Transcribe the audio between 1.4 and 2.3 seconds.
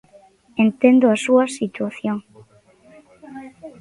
situación.